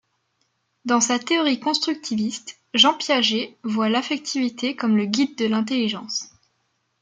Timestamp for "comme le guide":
4.75-5.37